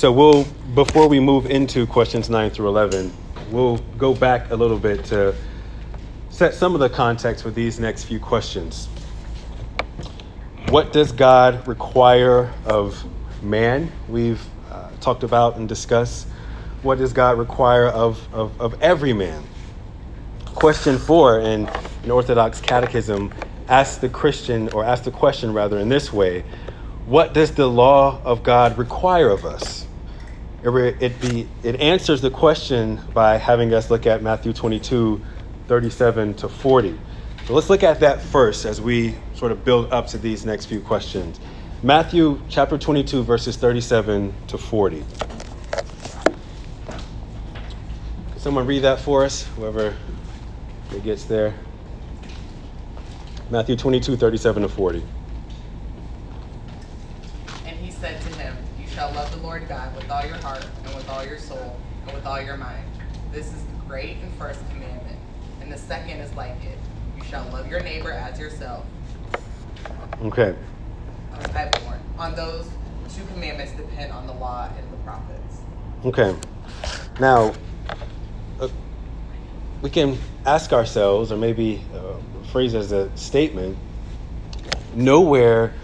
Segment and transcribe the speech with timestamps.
[0.00, 3.12] So we'll, before we move into questions 9 through 11,
[3.50, 5.34] we'll go back a little bit to
[6.30, 8.86] set some of the context for these next few questions.
[10.70, 13.04] What does God require of
[13.42, 13.92] man?
[14.08, 16.26] We've uh, talked about and discussed.
[16.80, 19.44] What does God require of, of, of every man?
[20.46, 21.66] Question four in,
[22.04, 23.34] an Orthodox Catechism
[23.68, 26.42] asks the Christian, or asks the question rather, in this way
[27.04, 29.79] What does the law of God require of us?
[30.62, 35.22] It, be, it answers the question by having us look at Matthew 22,
[35.66, 37.00] 37 to 40.
[37.46, 40.66] So let's look at that first as we sort of build up to these next
[40.66, 41.40] few questions.
[41.82, 45.02] Matthew chapter 22, verses 37 to 40.
[46.82, 46.98] Can
[48.36, 49.96] someone read that for us, whoever
[50.94, 51.54] it gets there?
[53.48, 55.02] Matthew 22, 37 to 40.
[57.64, 60.94] And he said to him, You shall love Lord God with all your heart, and
[60.94, 62.84] with all your soul, and with all your mind.
[63.32, 65.18] This is the great and first commandment.
[65.60, 66.78] And the second is like it
[67.16, 68.86] You shall love your neighbor as yourself.
[70.22, 70.54] Okay.
[71.32, 71.98] I have more.
[72.16, 72.70] On those
[73.12, 75.62] two commandments depend on the law and the prophets.
[76.04, 76.36] Okay.
[77.18, 77.52] Now,
[78.60, 78.68] uh,
[79.82, 83.76] we can ask ourselves, or maybe uh, phrase as a statement
[84.94, 85.74] nowhere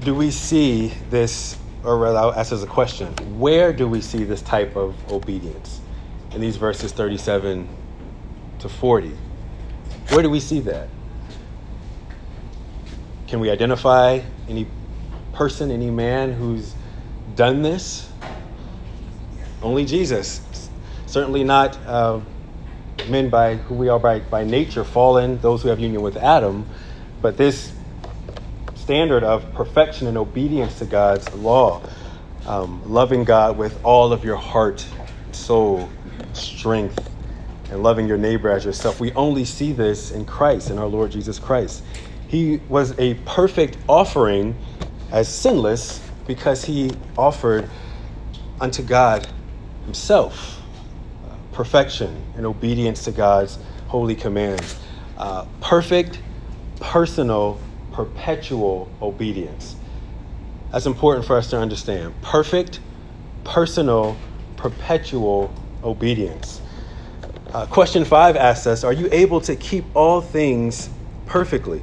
[0.00, 3.06] do we see this, or rather, I'll ask as a question
[3.38, 5.80] where do we see this type of obedience
[6.32, 7.68] in these verses 37
[8.58, 9.12] to 40?
[10.08, 10.88] Where do we see that?
[13.28, 14.66] Can we identify any
[15.32, 16.74] person, any man who's
[17.36, 18.10] done this?
[19.62, 20.68] Only Jesus.
[21.06, 22.20] Certainly not uh,
[23.08, 26.66] men by who we are by, by nature, fallen, those who have union with Adam,
[27.22, 27.75] but this
[28.86, 31.82] standard of perfection and obedience to God's law,
[32.46, 34.86] um, loving God with all of your heart,
[35.32, 35.88] soul,
[36.34, 37.10] strength,
[37.72, 39.00] and loving your neighbor as yourself.
[39.00, 41.82] We only see this in Christ, in our Lord Jesus Christ.
[42.28, 44.54] He was a perfect offering
[45.10, 47.68] as sinless because he offered
[48.60, 49.26] unto God
[49.84, 50.62] himself
[51.24, 53.58] uh, perfection and obedience to God's
[53.88, 54.78] holy commands.
[55.16, 56.20] Uh, perfect,
[56.78, 57.60] personal,
[57.96, 59.74] perpetual obedience.
[60.70, 62.12] That's important for us to understand.
[62.20, 62.78] Perfect,
[63.42, 64.18] personal,
[64.58, 65.50] perpetual
[65.82, 66.60] obedience.
[67.54, 70.90] Uh, question five asks us Are you able to keep all things
[71.24, 71.82] perfectly?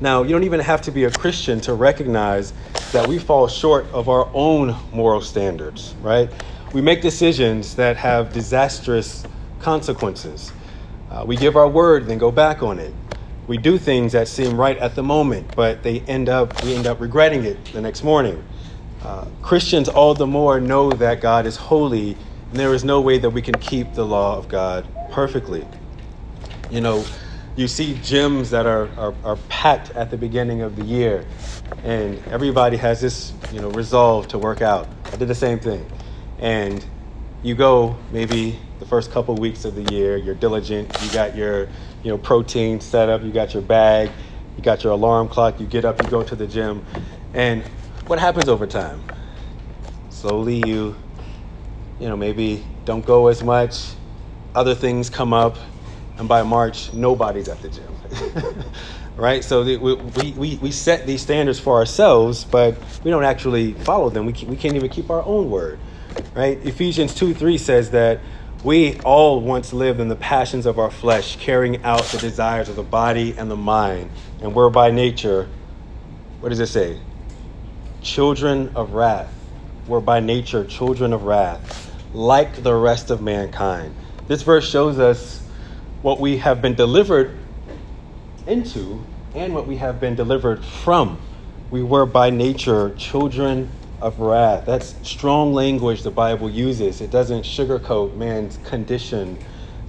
[0.00, 2.52] Now, you don't even have to be a Christian to recognize
[2.92, 6.30] that we fall short of our own moral standards, right?
[6.72, 9.24] We make decisions that have disastrous
[9.58, 10.52] consequences.
[11.10, 12.94] Uh, we give our word, then go back on it.
[13.48, 16.86] We do things that seem right at the moment, but they end up we end
[16.86, 18.44] up regretting it the next morning.
[19.02, 22.18] Uh, Christians all the more know that God is holy,
[22.50, 25.66] and there is no way that we can keep the law of God perfectly.
[26.70, 27.06] You know,
[27.56, 31.26] you see gyms that are, are, are, packed at the beginning of the year
[31.82, 35.84] and everybody has this you know resolve to work out i did the same thing
[36.38, 36.86] and
[37.42, 41.36] you go maybe the first couple of weeks of the year you're diligent you got
[41.36, 41.62] your
[42.02, 44.10] you know protein set up you got your bag
[44.56, 46.84] you got your alarm clock you get up you go to the gym
[47.34, 47.62] and
[48.06, 49.02] what happens over time
[50.10, 50.96] slowly you
[51.98, 53.92] you know maybe don't go as much
[54.54, 55.56] other things come up
[56.18, 58.64] and by March, nobody's at the gym.
[59.16, 59.44] right?
[59.44, 59.76] So we,
[60.32, 64.26] we, we set these standards for ourselves, but we don't actually follow them.
[64.26, 65.78] We, we can't even keep our own word.
[66.34, 66.58] Right?
[66.64, 68.20] Ephesians 2 3 says that
[68.64, 72.76] we all once lived in the passions of our flesh, carrying out the desires of
[72.76, 74.10] the body and the mind.
[74.40, 75.48] And we're by nature,
[76.40, 76.98] what does it say?
[78.02, 79.34] Children of wrath.
[79.86, 83.94] We're by nature children of wrath, like the rest of mankind.
[84.26, 85.48] This verse shows us
[86.02, 87.38] what we have been delivered
[88.46, 89.04] into
[89.34, 91.20] and what we have been delivered from.
[91.70, 94.64] We were by nature children of wrath.
[94.66, 97.00] That's strong language the Bible uses.
[97.00, 99.38] It doesn't sugarcoat man's condition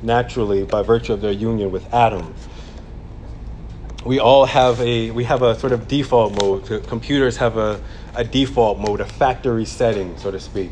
[0.01, 2.33] naturally by virtue of their union with Adam.
[4.05, 6.87] We all have a we have a sort of default mode.
[6.87, 7.81] Computers have a,
[8.15, 10.71] a default mode, a factory setting, so to speak.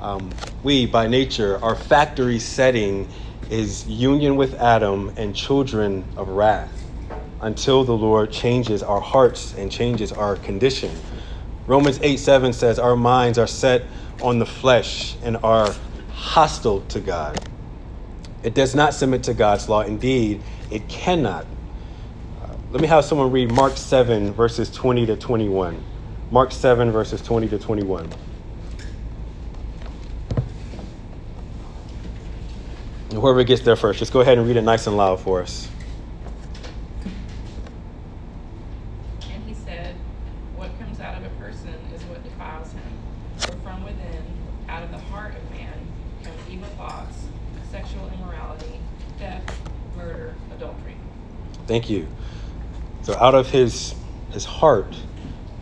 [0.00, 0.32] Um,
[0.62, 3.08] we, by nature, our factory setting
[3.50, 6.90] is union with Adam and children of wrath
[7.40, 10.90] until the Lord changes our hearts and changes our condition.
[11.72, 13.86] Romans 8 7 says, Our minds are set
[14.20, 15.74] on the flesh and are
[16.10, 17.48] hostile to God.
[18.42, 19.80] It does not submit to God's law.
[19.80, 21.46] Indeed, it cannot.
[22.42, 25.82] Uh, let me have someone read Mark 7, verses 20 to 21.
[26.30, 28.12] Mark 7, verses 20 to 21.
[33.12, 35.71] Whoever gets there first, just go ahead and read it nice and loud for us.
[51.72, 52.08] Thank you.
[53.02, 53.96] So out of his
[54.32, 54.96] his heart,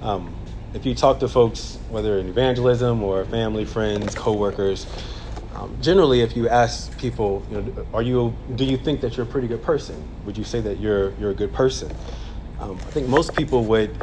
[0.02, 0.36] um,
[0.74, 4.88] if you talk to folks, whether in evangelism or family, friends, coworkers,
[5.54, 9.26] um, generally, if you ask people, you know, are you, do you think that you're
[9.26, 10.08] a pretty good person?
[10.24, 11.96] Would you say that you're you're a good person?
[12.58, 13.98] Um, I think most people would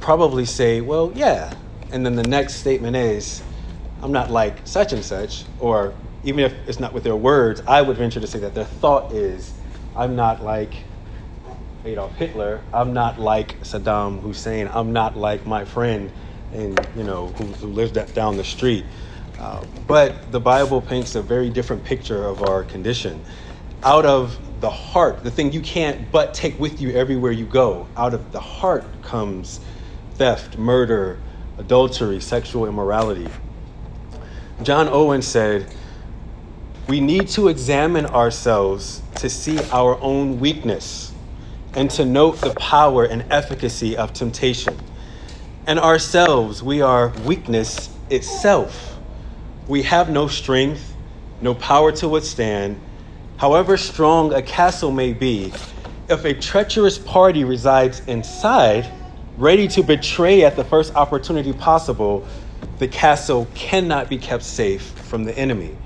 [0.00, 1.54] probably say, well, yeah.
[1.92, 3.42] And then the next statement is,
[4.02, 5.46] I'm not like such and such.
[5.58, 5.94] Or
[6.24, 9.12] even if it's not with their words, I would venture to say that their thought
[9.12, 9.60] is,
[9.96, 10.84] I'm not like
[11.88, 12.60] Adolf Hitler.
[12.72, 14.68] I'm not like Saddam Hussein.
[14.72, 16.12] I'm not like my friend,
[16.52, 18.84] and you know who, who lives that down the street.
[19.38, 23.22] Uh, but the Bible paints a very different picture of our condition.
[23.82, 27.86] Out of the heart, the thing you can't but take with you everywhere you go,
[27.96, 29.60] out of the heart comes
[30.14, 31.18] theft, murder,
[31.56, 33.28] adultery, sexual immorality.
[34.62, 35.72] John Owen said,
[36.86, 41.07] We need to examine ourselves to see our own weakness
[41.74, 44.78] and to note the power and efficacy of temptation.
[45.66, 48.98] And ourselves, we are weakness itself.
[49.68, 50.96] We have no strength,
[51.40, 52.80] no power to withstand.
[53.36, 55.52] However strong a castle may be,
[56.08, 58.90] if a treacherous party resides inside,
[59.36, 62.26] ready to betray at the first opportunity possible,
[62.78, 65.76] the castle cannot be kept safe from the enemy.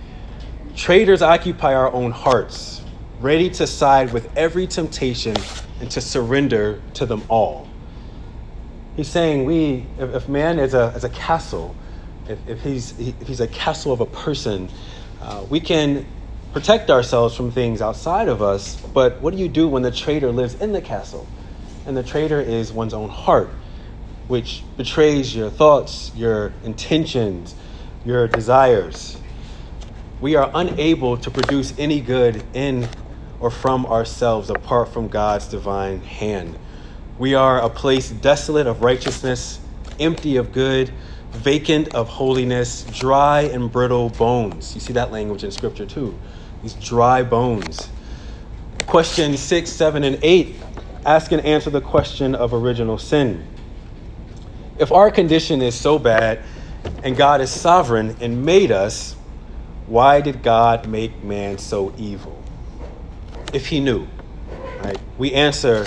[0.76, 2.82] Traitors occupy our own hearts,
[3.20, 5.36] ready to side with every temptation
[5.82, 7.68] and to surrender to them all.
[8.96, 11.74] He's saying we, if, if man is a, is a castle,
[12.28, 14.70] if, if, he's, if he's a castle of a person,
[15.20, 16.06] uh, we can
[16.52, 20.30] protect ourselves from things outside of us, but what do you do when the traitor
[20.30, 21.26] lives in the castle?
[21.84, 23.50] And the traitor is one's own heart,
[24.28, 27.56] which betrays your thoughts, your intentions,
[28.04, 29.18] your desires.
[30.20, 32.88] We are unable to produce any good in
[33.42, 36.56] or from ourselves apart from God's divine hand.
[37.18, 39.60] We are a place desolate of righteousness,
[39.98, 40.94] empty of good,
[41.32, 44.76] vacant of holiness, dry and brittle bones.
[44.76, 46.18] You see that language in Scripture too.
[46.62, 47.90] These dry bones.
[48.86, 50.56] Question six, seven, and eight
[51.04, 53.44] ask and answer the question of original sin.
[54.78, 56.44] If our condition is so bad
[57.02, 59.16] and God is sovereign and made us,
[59.86, 62.41] why did God make man so evil?
[63.52, 64.08] If he knew,
[64.78, 65.00] right?
[65.18, 65.86] We answer,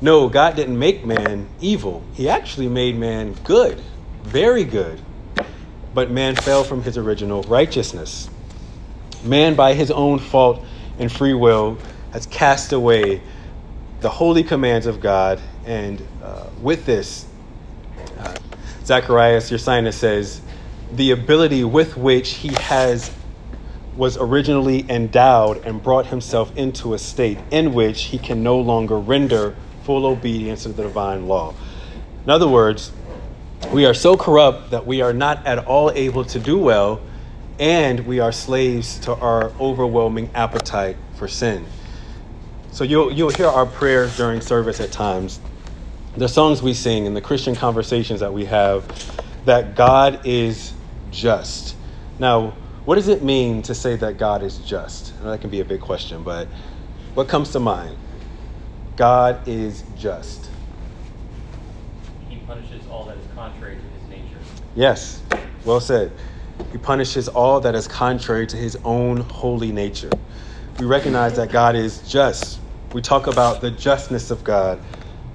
[0.00, 2.04] no, God didn't make man evil.
[2.12, 3.82] He actually made man good
[4.22, 5.00] very good,
[5.92, 8.30] but man fell from his original righteousness.
[9.24, 10.64] Man, by his own fault
[10.98, 11.78] and free will,
[12.12, 13.22] has cast away
[14.00, 17.28] the holy commands of God, and uh, with this,
[18.18, 18.38] uh,
[18.84, 20.42] Zacharias, Ursinus says,
[20.90, 23.10] the ability with which he has
[23.96, 28.98] was originally endowed and brought himself into a state in which he can no longer
[28.98, 29.54] render
[29.84, 31.54] full obedience to the divine law.
[32.24, 32.92] In other words,
[33.72, 37.00] we are so corrupt that we are not at all able to do well,
[37.58, 41.66] and we are slaves to our overwhelming appetite for sin.
[42.70, 45.40] So you'll, you'll hear our prayer during service at times,
[46.16, 48.86] the songs we sing, and the Christian conversations that we have,
[49.44, 50.72] that God is
[51.10, 51.76] just.
[52.18, 55.20] Now, what does it mean to say that God is just?
[55.22, 56.48] that can be a big question, but
[57.14, 57.96] what comes to mind?
[58.96, 60.50] God is just.
[62.28, 64.38] He punishes all that is contrary to his nature.
[64.74, 65.22] Yes,
[65.64, 66.12] well said.
[66.72, 70.10] He punishes all that is contrary to his own holy nature.
[70.78, 72.60] We recognize that God is just.
[72.92, 74.80] We talk about the justness of God.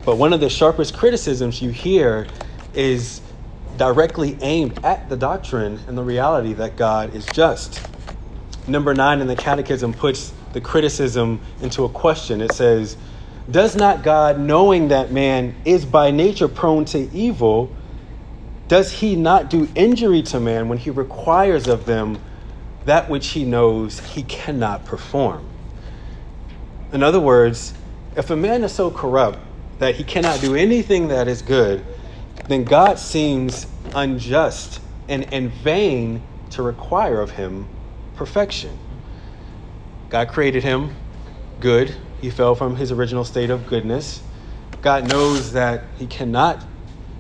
[0.06, 2.28] But one of the sharpest criticisms you hear
[2.74, 3.22] is
[3.78, 7.84] directly aimed at the doctrine and the reality that God is just.
[8.68, 12.42] Number nine in the Catechism puts the criticism into a question.
[12.42, 12.98] It says,
[13.50, 17.76] Does not God, knowing that man is by nature prone to evil,
[18.68, 22.20] does he not do injury to man when he requires of them
[22.86, 25.46] that which he knows he cannot perform?
[26.92, 27.74] In other words,
[28.16, 29.40] if a man is so corrupt
[29.80, 31.86] that he cannot do anything that is good,
[32.48, 37.68] then God seems unjust and in vain to require of him
[38.16, 38.78] perfection.
[40.10, 40.96] God created him
[41.60, 41.96] good.
[42.22, 44.24] He fell from his original state of goodness.
[44.82, 46.66] God knows that he cannot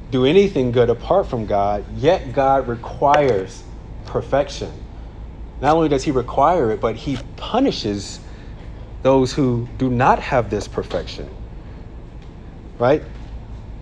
[0.09, 3.63] do anything good apart from God, yet God requires
[4.05, 4.71] perfection.
[5.59, 8.21] not only does he require it, but he punishes
[9.01, 11.29] those who do not have this perfection.
[12.79, 13.03] Right?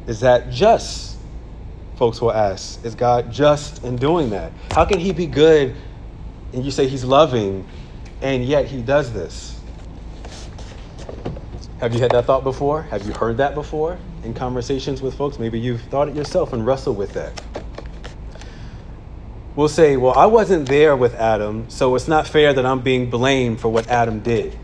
[0.07, 1.14] Is that just?
[1.95, 2.83] Folks will ask.
[2.83, 4.51] Is God just in doing that?
[4.71, 5.75] How can he be good
[6.53, 7.65] and you say he's loving
[8.21, 9.61] and yet he does this?
[11.79, 12.83] Have you had that thought before?
[12.83, 15.39] Have you heard that before in conversations with folks?
[15.39, 17.41] Maybe you've thought it yourself and wrestled with that.
[19.55, 23.09] We'll say, well, I wasn't there with Adam, so it's not fair that I'm being
[23.09, 24.57] blamed for what Adam did.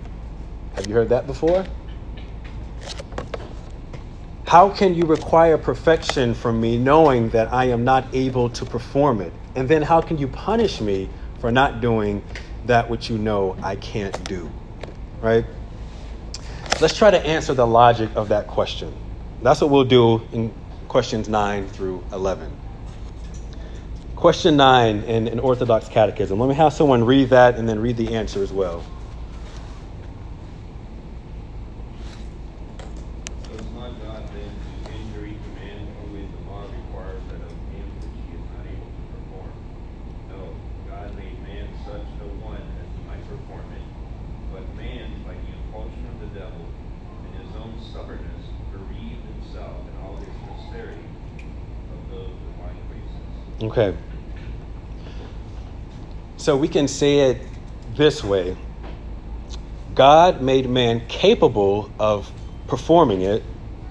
[0.73, 1.65] Have you heard that before?
[4.51, 9.21] How can you require perfection from me knowing that I am not able to perform
[9.21, 9.31] it?
[9.55, 11.07] And then how can you punish me
[11.39, 12.21] for not doing
[12.65, 14.51] that which you know I can't do?
[15.21, 15.45] Right?
[16.81, 18.93] Let's try to answer the logic of that question.
[19.41, 20.53] That's what we'll do in
[20.89, 22.51] questions 9 through 11.
[24.17, 26.37] Question 9 in an Orthodox Catechism.
[26.37, 28.83] Let me have someone read that and then read the answer as well.
[33.51, 37.83] Does not God then to injure each man only the law requires that of him
[37.99, 39.51] which he is not able to perform?
[40.31, 40.55] No,
[40.87, 43.83] God made man such a one as he might perform it,
[44.53, 46.63] but man, by the impulsion of the devil
[47.27, 51.11] and his own stubbornness, bereaved himself and all his posterity
[51.91, 53.35] of those divine graces.
[53.71, 53.95] Okay.
[56.35, 57.47] So we can say it
[57.95, 58.57] this way
[59.95, 62.29] God made man capable of
[62.67, 63.45] performing it,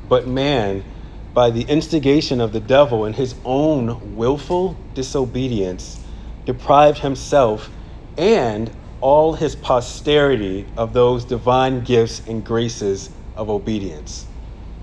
[0.07, 0.85] but man,
[1.33, 6.05] by the instigation of the devil and his own willful disobedience,
[6.45, 7.71] deprived himself
[8.19, 8.71] and
[9.01, 14.27] all his posterity of those divine gifts and graces of obedience.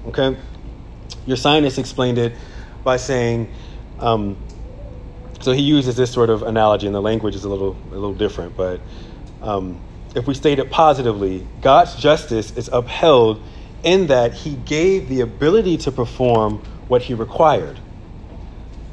[0.08, 0.36] Okay?
[1.28, 2.36] Ursinus explained it
[2.84, 3.48] by saying,
[4.00, 4.38] um,
[5.48, 8.14] so he uses this sort of analogy, and the language is a little, a little
[8.14, 8.82] different, but
[9.42, 9.80] um,
[10.14, 13.42] if we state it positively, God's justice is upheld
[13.82, 16.58] in that he gave the ability to perform
[16.90, 17.80] what he required.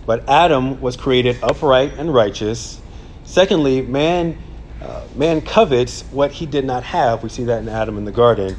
[0.06, 2.80] But Adam was created upright and righteous.
[3.24, 4.38] Secondly, man,
[4.80, 7.24] uh, man covets what he did not have.
[7.24, 8.56] We see that in Adam in the garden.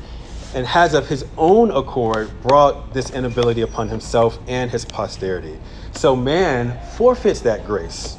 [0.53, 5.59] And has of his own accord brought this inability upon himself and his posterity.
[5.95, 8.17] So man forfeits that grace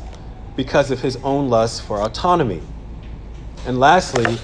[0.56, 2.62] because of his own lust for autonomy.
[3.66, 4.38] And lastly,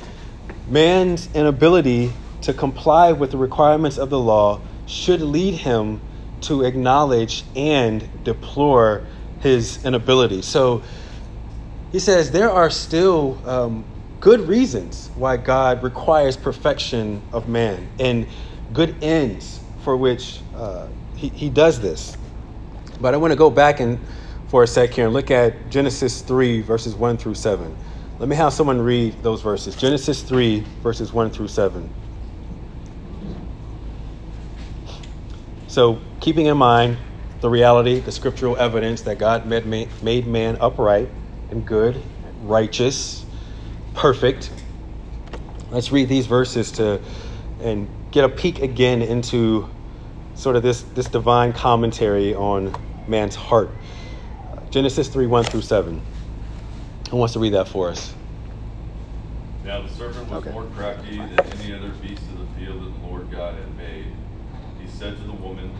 [0.68, 2.12] man's inability
[2.42, 6.02] to comply with the requirements of the law should lead him
[6.42, 9.06] to acknowledge and deplore
[9.40, 10.42] his inability.
[10.42, 10.82] So
[11.90, 13.86] he says there are still um,
[14.20, 18.26] good reasons why God requires perfection of man and
[18.72, 22.18] good ends for which uh, he, he does this.
[23.02, 23.98] But I want to go back and
[24.46, 27.76] for a sec here and look at Genesis 3, verses 1 through 7.
[28.20, 29.74] Let me have someone read those verses.
[29.74, 31.90] Genesis 3, verses 1 through 7.
[35.66, 36.96] So, keeping in mind
[37.40, 41.08] the reality, the scriptural evidence that God made, made man upright
[41.50, 42.00] and good,
[42.42, 43.24] righteous,
[43.94, 44.50] perfect.
[45.70, 47.00] Let's read these verses to
[47.60, 49.68] and get a peek again into
[50.34, 52.74] sort of this, this divine commentary on
[53.06, 53.76] man's heart.
[54.70, 56.02] Genesis 3 1 through 7.
[57.10, 58.14] Who wants to read that for us?
[59.64, 60.50] Now the serpent was Okay.
[60.50, 64.06] more crafty than any other beast of the field that the Lord God had made.
[64.80, 65.70] He said to the woman,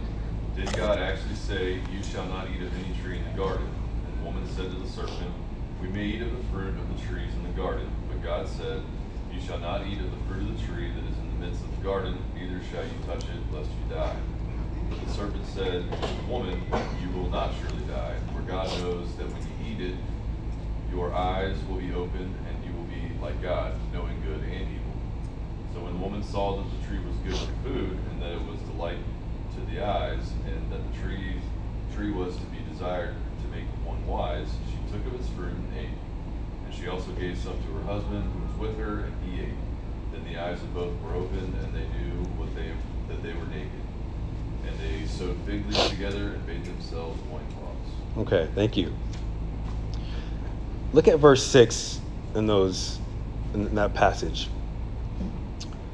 [0.54, 3.66] Did God actually say, You shall not eat of any tree in the garden?
[4.06, 5.32] And the woman said to the serpent,
[5.80, 7.88] We may eat of the fruit of the trees in the garden.
[8.08, 8.82] But God said,
[9.32, 11.62] You shall not eat of the fruit of the tree that is in the midst
[11.64, 14.16] of the garden, neither shall you touch it, lest you die.
[15.00, 15.84] The serpent said,
[16.28, 16.60] Woman,
[17.00, 19.96] you will not surely die, for God knows that when you eat it,
[20.90, 24.92] your eyes will be opened, and you will be like God, knowing good and evil.
[25.72, 28.42] So when the woman saw that the tree was good for food, and that it
[28.44, 29.00] was delight
[29.54, 31.40] to the eyes, and that the tree,
[31.94, 35.72] tree was to be desired to make one wise, she took of its fruit and
[35.78, 35.98] ate.
[36.66, 39.60] And she also gave some to her husband, who was with her, and he ate.
[40.12, 42.76] Then the eyes of both were opened, and they knew what they,
[43.08, 43.81] that they were naked.
[44.66, 47.90] And they sewed fig leaves together and made themselves loincloths.
[48.18, 48.92] Okay, thank you.
[50.92, 52.00] Look at verse 6
[52.34, 53.00] in those
[53.54, 54.48] in that passage.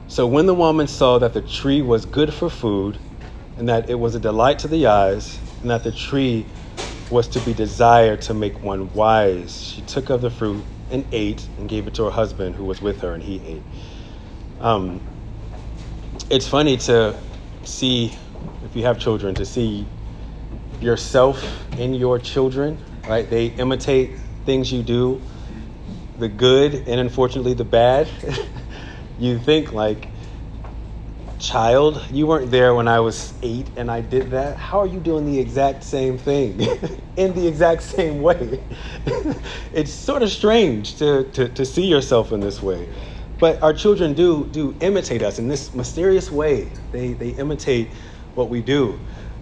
[0.06, 2.98] So when the woman saw that the tree was good for food,
[3.56, 6.46] and that it was a delight to the eyes, and that the tree
[7.10, 11.48] was to be desired to make one wise, she took of the fruit and ate,
[11.58, 13.62] and gave it to her husband who was with her, and he ate.
[14.60, 15.00] Um,
[16.30, 17.16] it's funny to
[17.64, 18.14] see,
[18.78, 19.86] you have children, to see
[20.80, 21.44] yourself
[21.78, 23.28] in your children, right?
[23.28, 25.20] They imitate things you do.
[26.18, 28.08] the good and unfortunately the bad,
[29.18, 30.08] you think like,
[31.38, 34.56] child, you weren't there when I was eight and I did that.
[34.56, 36.60] How are you doing the exact same thing
[37.16, 38.62] in the exact same way?
[39.72, 42.88] it's sort of strange to, to, to see yourself in this way.
[43.38, 46.72] But our children do do imitate us in this mysterious way.
[46.90, 47.92] They, they imitate
[48.38, 48.98] what we do.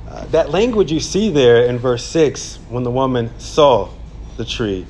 [0.08, 3.88] Uh, that language you see there in verse 6 when the woman saw
[4.36, 4.84] the tree,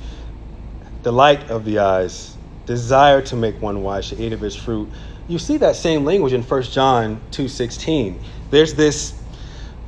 [1.03, 2.35] the light of the eyes,
[2.65, 4.89] desire to make one wise, she ate of its fruit
[5.27, 8.19] you see that same language in 1 John 2:16.
[8.49, 9.13] There's this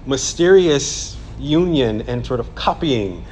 [0.05, 3.23] mysterious union and sort of copying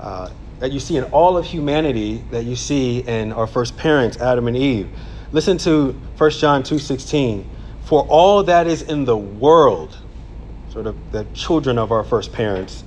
[0.00, 4.18] uh, that you see in all of humanity that you see in our first parents,
[4.18, 4.88] Adam and Eve.
[5.32, 7.44] Listen to 1 John 2:16.
[7.84, 9.98] For all that is in the world,
[10.70, 12.84] sort of the children of our first parents,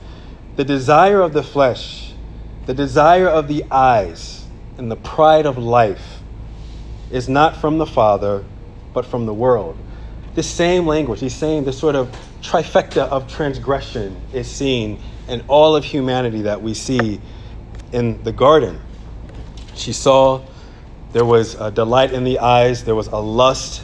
[0.55, 2.13] the desire of the flesh,
[2.65, 4.45] the desire of the eyes,
[4.77, 6.21] and the pride of life
[7.11, 8.43] is not from the Father,
[8.93, 9.77] but from the world.
[10.33, 12.09] This same language, he's saying this sort of
[12.41, 17.19] trifecta of transgression is seen in all of humanity that we see
[17.91, 18.79] in the garden.
[19.75, 20.41] She saw
[21.11, 23.83] there was a delight in the eyes, there was a lust,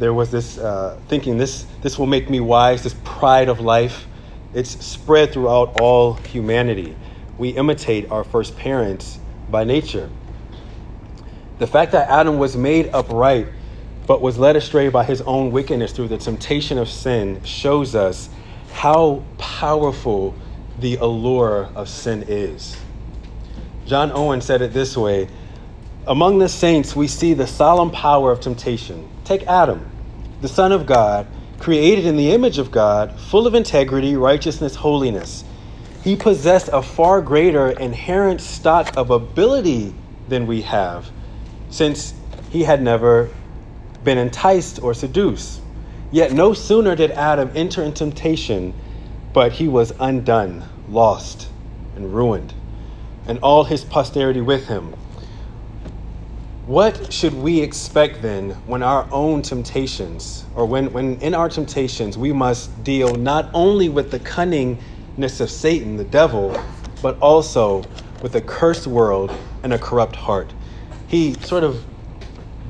[0.00, 4.06] there was this uh, thinking, this, this will make me wise, this pride of life.
[4.54, 6.96] It's spread throughout all humanity.
[7.38, 10.10] We imitate our first parents by nature.
[11.58, 13.48] The fact that Adam was made upright
[14.06, 18.28] but was led astray by his own wickedness through the temptation of sin shows us
[18.72, 20.34] how powerful
[20.80, 22.76] the allure of sin is.
[23.86, 25.28] John Owen said it this way
[26.08, 29.08] Among the saints, we see the solemn power of temptation.
[29.30, 29.86] Take Adam,
[30.40, 31.28] the Son of God,
[31.60, 35.44] created in the image of God, full of integrity, righteousness, holiness.
[36.02, 39.94] He possessed a far greater inherent stock of ability
[40.26, 41.12] than we have,
[41.68, 43.30] since he had never
[44.02, 45.60] been enticed or seduced.
[46.10, 48.74] Yet no sooner did Adam enter in temptation,
[49.32, 51.50] but he was undone, lost,
[51.94, 52.52] and ruined,
[53.28, 54.96] and all his posterity with him.
[56.70, 62.16] What should we expect then when our own temptations, or when, when in our temptations,
[62.16, 66.56] we must deal not only with the cunningness of Satan, the devil,
[67.02, 67.84] but also
[68.22, 69.32] with a cursed world
[69.64, 70.54] and a corrupt heart?
[71.08, 71.84] He sort of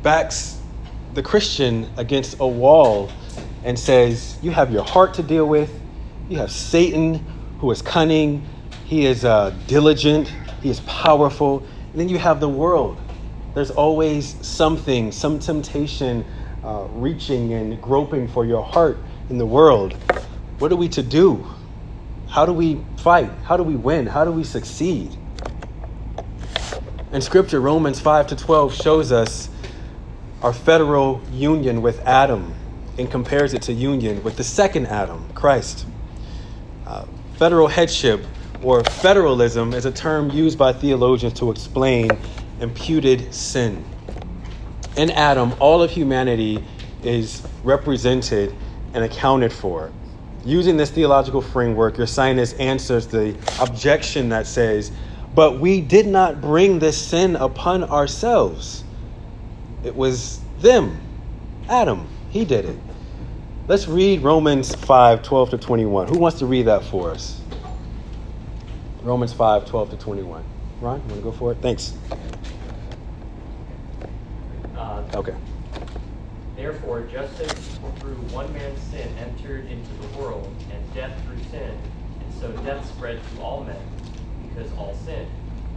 [0.02, 0.62] backs
[1.12, 3.12] the Christian against a wall
[3.62, 5.78] and says, You have your heart to deal with.
[6.30, 7.22] You have Satan,
[7.58, 8.46] who is cunning,
[8.86, 10.32] he is uh, diligent,
[10.62, 11.66] he is powerful.
[11.92, 12.98] And then you have the world.
[13.54, 16.24] There's always something, some temptation
[16.62, 19.94] uh, reaching and groping for your heart in the world.
[20.58, 21.46] What are we to do?
[22.28, 23.30] How do we fight?
[23.42, 24.06] How do we win?
[24.06, 25.16] How do we succeed?
[27.12, 29.48] In Scripture, Romans 5 to 12 shows us
[30.42, 32.54] our federal union with Adam
[32.98, 35.86] and compares it to union with the second Adam, Christ.
[36.86, 37.04] Uh,
[37.36, 38.24] federal headship
[38.62, 42.10] or federalism is a term used by theologians to explain
[42.60, 43.84] imputed sin.
[44.96, 46.64] In Adam, all of humanity
[47.02, 48.54] is represented
[48.92, 49.92] and accounted for.
[50.44, 54.90] Using this theological framework, Ursinus answers the objection that says,
[55.34, 58.84] But we did not bring this sin upon ourselves.
[59.84, 61.00] It was them,
[61.68, 62.08] Adam.
[62.30, 62.78] He did it.
[63.68, 66.08] Let's read Romans 5 12 to 21.
[66.08, 67.40] Who wants to read that for us?
[69.02, 70.44] Romans 5 12 to 21.
[70.80, 71.58] Ron, you want to go for it?
[71.60, 71.94] Thanks.
[75.14, 75.34] Okay.
[76.56, 77.50] Therefore, just as
[78.00, 81.76] through one man's sin entered into the world, and death through sin,
[82.20, 83.82] and so death spread to all men,
[84.48, 85.28] because all sinned.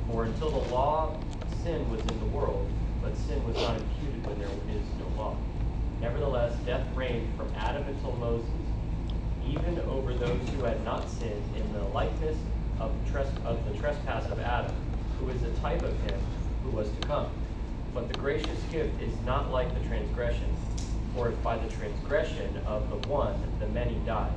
[0.10, 1.19] For until the law,
[1.63, 2.69] sin was in the world,
[3.02, 5.38] but sin was not imputed when there is no law.
[6.00, 8.50] Nevertheless, death reigned from Adam until Moses,
[9.48, 12.38] even over those who had not sinned in the likeness
[12.80, 14.76] of, tres- of the trespass of Adam,
[15.19, 16.19] who is a type of him
[16.63, 17.32] who was to come.
[17.93, 20.49] But the gracious gift is not like the transgression.
[21.15, 24.34] For if by the transgression of the one the many died,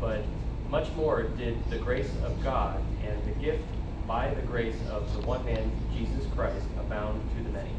[0.00, 0.24] but
[0.68, 3.64] much more did the grace of God and the gift
[4.06, 7.70] by the grace of the one man, Jesus Christ, abound to the many.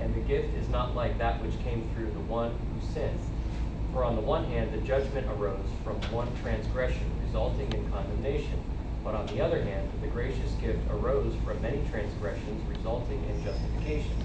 [0.00, 3.18] And the gift is not like that which came through the one who sinned.
[3.92, 8.62] For on the one hand, the judgment arose from one transgression, resulting in condemnation.
[9.06, 14.16] But on the other hand, the gracious gift arose from many transgressions, resulting in justification.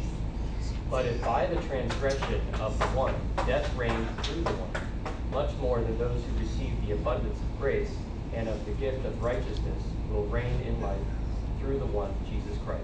[0.89, 3.13] But if by the transgression of the one
[3.45, 7.91] death reigned through the one, much more than those who receive the abundance of grace
[8.33, 10.97] and of the gift of righteousness will reign in life
[11.59, 12.81] through the one, Jesus Christ.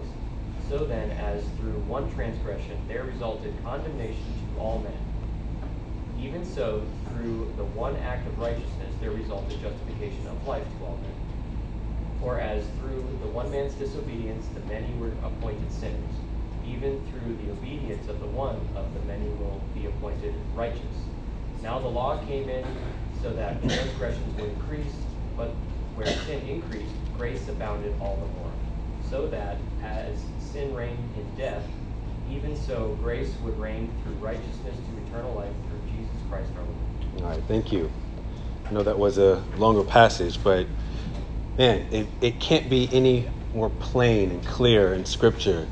[0.70, 4.94] So then, as through one transgression there resulted condemnation to all men,
[6.22, 11.00] even so, through the one act of righteousness there resulted justification of life to all
[11.02, 11.27] men.
[12.22, 16.16] For as through the one man's disobedience the many were appointed sinners,
[16.66, 20.82] even through the obedience of the one of the many will be appointed righteous.
[21.62, 22.66] Now the law came in
[23.22, 24.94] so that transgressions would increase,
[25.36, 25.50] but
[25.96, 28.52] where sin increased, grace abounded all the more.
[29.10, 31.64] So that as sin reigned in death,
[32.30, 37.24] even so grace would reign through righteousness to eternal life through Jesus Christ our Lord.
[37.24, 37.90] All right, thank you.
[38.70, 40.68] I know that was a longer passage, but
[41.58, 45.68] man, it, it can't be any more plain and clear in Scripture.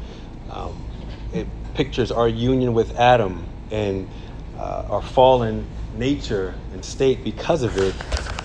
[0.50, 0.84] Um,
[1.32, 4.10] it pictures our union with Adam and
[4.58, 7.94] uh, our fallen nature and state because of it,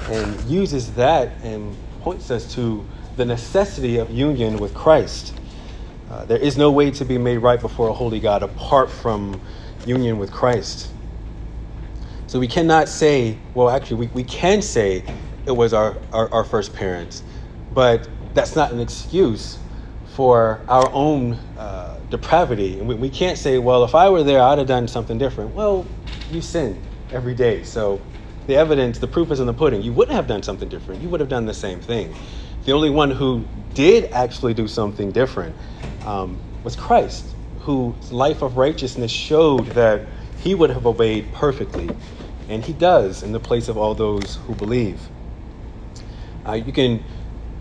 [0.09, 5.35] and uses that and points us to the necessity of union with Christ.
[6.11, 9.41] Uh, there is no way to be made right before a holy God apart from
[9.87, 10.91] union with Christ.
[12.27, 15.05] So we cannot say, well, actually, we, we can say
[15.47, 17.23] it was our, our, our first parents,
[17.75, 19.59] but that's not an excuse
[20.05, 22.79] for our own uh, depravity.
[22.79, 25.55] And we, we can't say, well, if I were there, I'd have done something different.
[25.55, 25.87] Well,
[26.31, 27.63] you sin every day.
[27.63, 28.01] So
[28.47, 29.83] the evidence, the proof is in the pudding.
[29.83, 31.03] You wouldn't have done something different.
[31.03, 32.17] You would have done the same thing.
[32.65, 35.57] The only one who did actually do something different
[36.03, 41.97] um, was Christ, whose life of righteousness showed that he would have obeyed perfectly.
[42.49, 45.09] And he does in the place of all those who believe.
[46.47, 47.05] Uh, you can,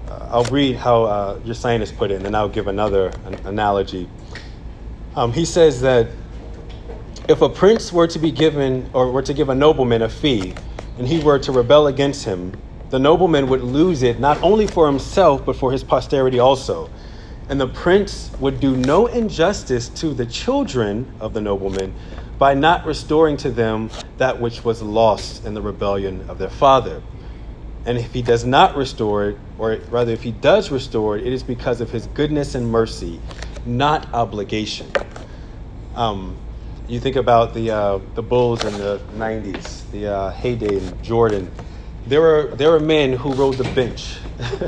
[0.09, 4.09] I'll read how uh, Ursinus put it, and then I'll give another an analogy.
[5.15, 6.11] Um, he says that
[7.27, 10.55] if a prince were to be given, or were to give a nobleman a fee,
[10.97, 12.55] and he were to rebel against him,
[12.89, 16.89] the nobleman would lose it not only for himself, but for his posterity also.
[17.49, 21.93] And the prince would do no injustice to the children of the nobleman
[22.39, 27.03] by not restoring to them that which was lost in the rebellion of their father.
[27.85, 31.33] And if he does not restore it, or rather, if he does restore it, it
[31.33, 33.21] is because of his goodness and mercy,
[33.65, 34.93] not obligation.
[35.95, 36.39] Um,
[36.87, 41.51] you think about the uh, the Bulls in the '90s, the uh, heyday in Jordan.
[42.05, 44.19] There were there were men who rode the bench,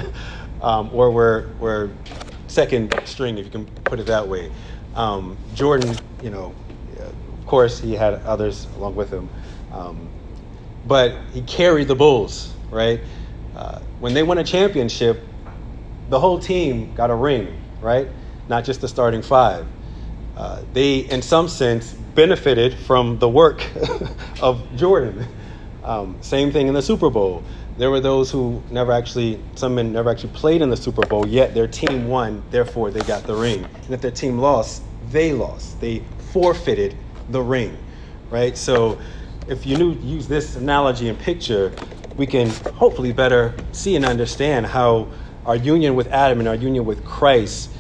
[0.62, 1.92] um, or were were
[2.48, 4.52] second string, if you can put it that way.
[4.96, 6.56] Um, Jordan, you know,
[7.34, 9.30] of course, he had others along with him,
[9.72, 10.12] um,
[10.86, 12.51] but he carried the Bulls.
[12.72, 13.02] Right
[13.56, 15.28] uh, when they won a championship,
[16.10, 17.58] the whole team got a ring.
[17.82, 18.10] Right,
[18.48, 19.66] not just the starting five.
[20.38, 23.66] Uh, they, in some sense, benefited from the work
[24.42, 25.26] of Jordan.
[25.84, 27.44] Um, same thing in the Super Bowl.
[27.78, 31.28] There were those who never actually, some men never actually played in the Super Bowl,
[31.28, 33.66] yet their team won, therefore they got the ring.
[33.86, 35.80] And if their team lost, they lost.
[35.82, 36.96] They forfeited
[37.30, 37.76] the ring,
[38.30, 38.56] right?
[38.56, 39.00] So
[39.48, 41.74] if you knew, use this analogy and picture,
[42.18, 45.08] we can hopefully better see and understand how
[45.46, 47.72] our union with Adam and our union with Christ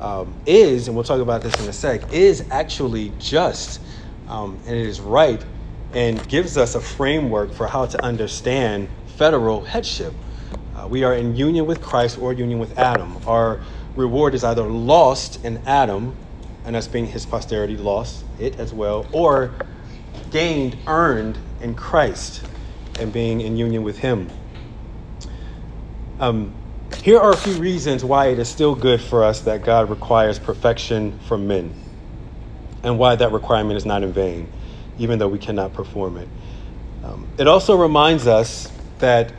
[0.00, 3.80] um, is, and we'll talk about this in a sec, is actually just
[4.28, 5.42] um, and it is right
[5.94, 10.14] and gives us a framework for how to understand federal headship.
[10.76, 13.16] Uh, we are in union with Christ or union with Adam.
[13.26, 13.60] Our
[13.96, 16.14] reward is either lost in Adam,
[16.64, 19.54] and us being his posterity, lost it as well, or
[20.30, 22.42] gained, earned in Christ
[22.98, 24.30] and being in union with him.
[26.20, 26.54] Um,
[27.02, 30.38] here are a few reasons why it is still good for us that God requires
[30.38, 31.74] perfection from men,
[32.82, 34.48] and why that requirement is not in vain,
[34.98, 36.28] even though we cannot perform it.
[37.02, 39.32] Um, it also reminds us that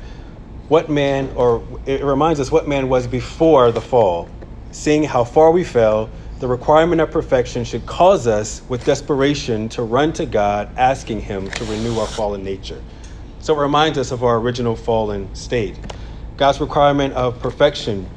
[0.70, 4.30] what man, or it reminds us what man was before the fall.
[4.72, 9.82] Seeing how far we fell, the requirement of perfection should cause us with desperation to
[9.82, 12.82] run to God, asking Him to renew our fallen nature.
[13.50, 15.80] So it reminds us of our original fallen state.
[16.38, 18.08] God's requirement of perfection,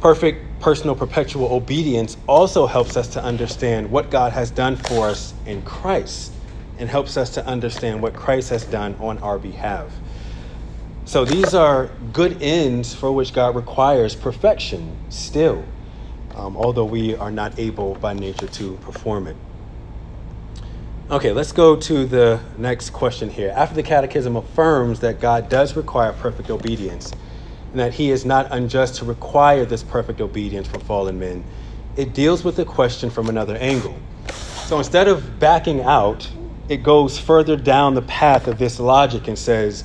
[0.00, 5.34] perfect personal perpetual obedience, also helps us to understand what God has done for us
[5.46, 6.32] in Christ
[6.78, 9.98] and helps us to understand what Christ has done on our behalf.
[11.04, 15.64] So these are good ends for which God requires perfection still,
[16.36, 19.36] um, although we are not able by nature to perform it.
[21.10, 23.50] Okay, let's go to the next question here.
[23.56, 27.14] After the Catechism affirms that God does require perfect obedience
[27.70, 31.44] and that He is not unjust to require this perfect obedience from fallen men,
[31.96, 33.96] it deals with the question from another angle.
[34.66, 36.30] So instead of backing out,
[36.68, 39.84] it goes further down the path of this logic and says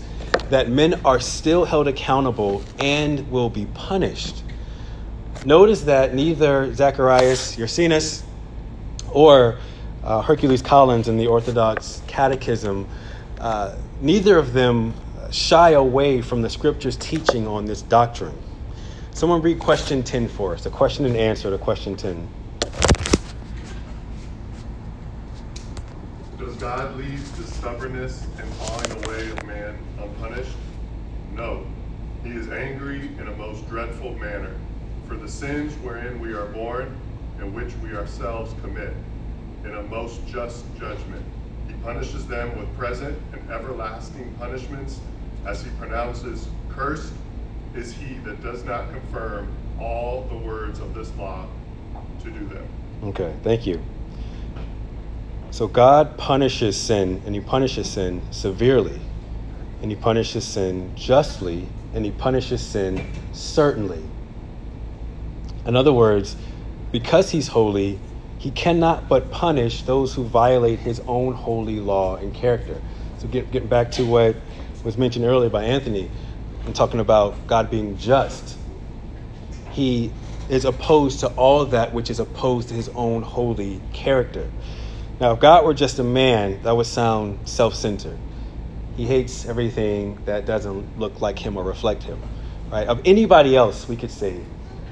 [0.50, 4.44] that men are still held accountable and will be punished.
[5.46, 8.24] notice that neither Zacharias Ursinus
[9.10, 9.58] or
[10.04, 12.88] uh, Hercules Collins and the Orthodox Catechism,
[13.40, 14.94] uh, neither of them
[15.32, 18.38] shy away from the scripture's teaching on this doctrine.
[19.12, 22.28] Someone read question 10 for us, a question and answer to question 10.
[26.38, 30.56] Does God leave the stubbornness and falling away of man unpunished?
[31.34, 31.66] No.
[32.24, 34.56] He is angry in a most dreadful manner
[35.08, 36.98] for the sins wherein we are born
[37.40, 38.94] and which we ourselves commit,
[39.66, 41.24] in a most just judgment.
[41.68, 45.00] He punishes them with present and everlasting punishments,
[45.46, 47.14] as he pronounces, Cursed
[47.74, 51.46] is he that does not confirm all the words of this law
[52.24, 52.66] to do them.
[53.04, 53.84] Okay, thank you.
[55.52, 59.02] So God punishes sin, and He punishes sin severely,
[59.82, 64.10] and He punishes sin justly, and He punishes sin certainly.
[65.66, 66.38] In other words,
[66.92, 68.02] because He's holy,
[68.44, 72.82] He cannot but punish those who violate His own holy law and character.
[73.18, 74.36] So, get, getting back to what
[74.84, 76.12] was mentioned earlier by Anthony,
[76.66, 78.58] I'm talking about God being just.
[79.72, 80.12] He
[80.50, 84.50] is opposed to all that which is opposed to His own holy character.
[85.22, 88.20] Now, if God were just a man, that would sound self centered.
[88.98, 92.20] He hates everything that doesn't look like him or reflect him.
[92.70, 92.88] Right?
[92.88, 94.42] Of anybody else, we could say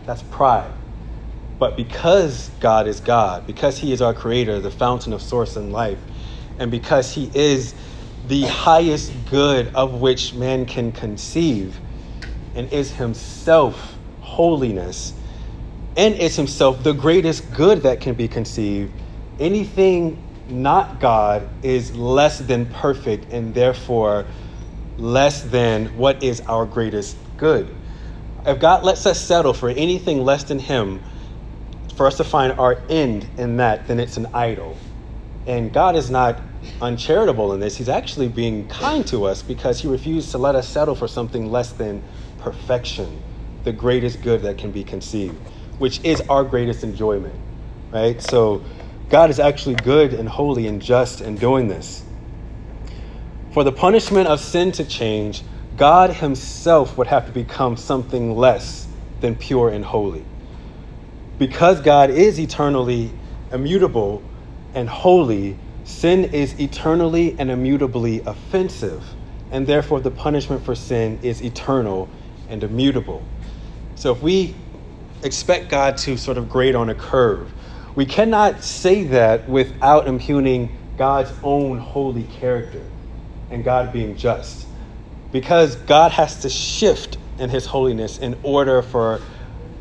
[0.06, 0.72] that's pride.
[1.62, 5.72] But because God is God, because He is our creator, the fountain of source and
[5.72, 6.00] life,
[6.58, 7.76] and because He is
[8.28, 11.80] the highest good of which man can conceive,
[12.56, 15.14] and is Himself holiness,
[15.96, 18.92] and is Himself the greatest good that can be conceived,
[19.40, 20.20] anything
[20.50, 24.26] not God is less than perfect and therefore
[24.98, 27.70] less than what is our greatest good.
[28.48, 31.02] If God lets us settle for anything less than Him,
[32.02, 34.76] for us to find our end in that, then it's an idol.
[35.46, 36.42] And God is not
[36.82, 37.78] uncharitable in this.
[37.78, 41.52] He's actually being kind to us because He refused to let us settle for something
[41.52, 42.02] less than
[42.40, 43.22] perfection,
[43.66, 45.38] the greatest good that can be conceived,
[45.78, 47.40] which is our greatest enjoyment,
[47.92, 48.20] right?
[48.20, 48.64] So,
[49.10, 52.04] God is actually good and holy and just in doing this.
[53.52, 55.44] For the punishment of sin to change,
[55.76, 58.88] God Himself would have to become something less
[59.20, 60.31] than pure and holy.
[61.42, 63.12] Because God is eternally
[63.52, 64.22] immutable
[64.76, 69.04] and holy, sin is eternally and immutably offensive,
[69.50, 72.08] and therefore the punishment for sin is eternal
[72.48, 73.24] and immutable.
[73.96, 74.54] So if we
[75.24, 77.52] expect God to sort of grade on a curve,
[77.96, 82.84] we cannot say that without impugning God's own holy character
[83.50, 84.68] and God being just.
[85.32, 89.22] Because God has to shift in his holiness in order for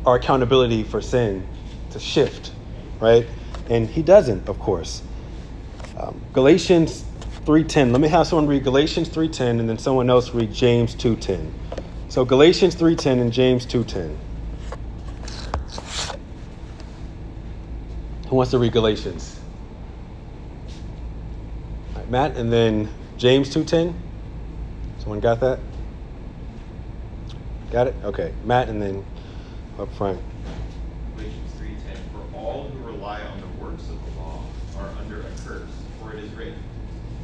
[0.07, 1.45] our accountability for sin
[1.91, 2.51] to shift,
[2.99, 3.27] right?
[3.69, 5.03] And he doesn't, of course.
[5.97, 7.05] Um, Galatians
[7.45, 7.91] 3:10.
[7.91, 11.51] Let me have someone read Galatians 3:10 and then someone else read James 2:10.
[12.09, 14.17] So Galatians 3:10 and James 2:10.
[18.27, 19.41] Who wants to read Galatians?
[22.11, 23.93] Matt, and then James 2.10.
[24.99, 25.59] Someone got that?
[27.71, 27.95] Got it?
[28.03, 28.33] Okay.
[28.43, 29.05] Matt, and then
[29.79, 30.19] up front.
[31.15, 34.43] Galatians 3:10, for all who rely on the works of the law
[34.77, 36.61] are under a curse, for it is written,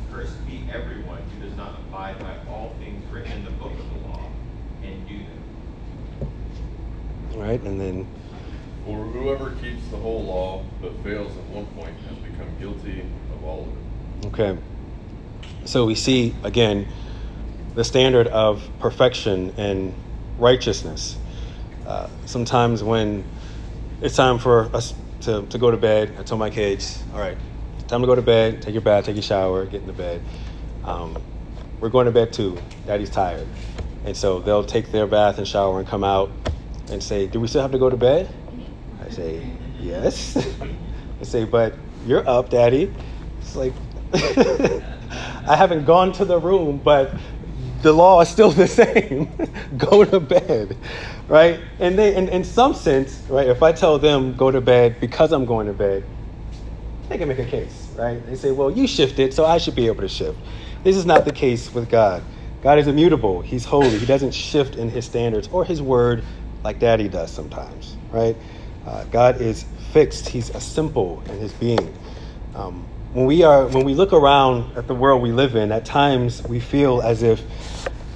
[0.10, 3.90] Cursed be everyone who does not abide by all things written in the book of
[3.90, 4.24] the law
[4.84, 5.44] and do them.
[7.27, 8.08] All right, and then
[8.86, 13.02] For whoever keeps the whole law but fails at one point has become guilty
[13.34, 14.28] of all of it.
[14.28, 14.58] Okay.
[15.66, 16.88] So we see again
[17.76, 19.94] the standard of perfection and
[20.38, 21.18] righteousness.
[21.86, 23.24] Uh, sometimes when
[24.02, 27.38] it's time for us to, to go to bed, I tell my kids, all right,
[27.88, 30.22] time to go to bed, take your bath, take your shower, get in the bed.
[30.84, 31.18] Um,
[31.80, 32.58] we're going to bed too.
[32.86, 33.48] Daddy's tired.
[34.06, 36.32] And so they'll take their bath and shower and come out
[36.90, 38.30] and say, Do we still have to go to bed?
[39.06, 40.38] I say, Yes.
[41.22, 42.94] I say, But you're up, Daddy.
[43.40, 43.74] It's like,
[44.14, 47.18] I haven't gone to the room, but
[47.82, 49.30] the law is still the same.
[49.78, 50.78] go to bed,
[51.28, 51.60] right?
[51.80, 55.32] And they, in, in some sense, right, if I tell them go to bed because
[55.32, 56.06] I'm going to bed,
[57.10, 58.26] they can make a case, right?
[58.26, 60.40] They say, well, you shifted, so I should be able to shift.
[60.84, 62.24] This is not the case with God.
[62.62, 63.42] God is immutable.
[63.42, 63.98] He's holy.
[63.98, 66.26] He doesn't shift in his standards or his word
[66.68, 68.36] like daddy does sometimes, right?
[68.86, 70.28] Uh, God is fixed.
[70.28, 71.94] He's a simple in his being.
[72.56, 75.86] Um, when we are when we look around at the world we live in, at
[75.86, 77.42] times we feel as if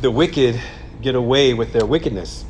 [0.02, 0.60] the wicked
[1.02, 2.44] get away with their wickedness.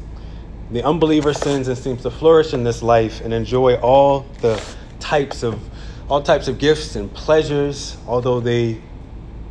[0.71, 4.59] The unbeliever sins and seems to flourish in this life and enjoy all the
[4.99, 5.61] types of
[6.09, 8.81] all types of gifts and pleasures, although they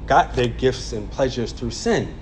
[0.09, 2.13] got their gifts and pleasures through sin.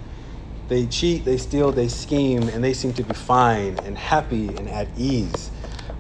[0.69, 4.69] They cheat, they steal, they scheme, and they seem to be fine and happy and
[4.69, 5.51] at ease.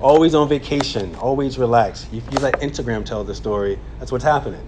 [0.00, 2.12] Always on vacation, always relaxed.
[2.12, 4.62] If you let Instagram tell the story, that's what's happening.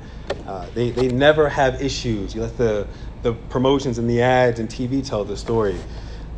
[0.46, 2.34] Uh, they, they never have issues.
[2.34, 2.88] You let the,
[3.22, 5.78] the promotions and the ads and TV tell the story.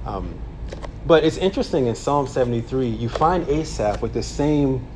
[0.05, 0.35] Um,
[1.07, 4.87] but it's interesting in Psalm 73, you find Asaph with the same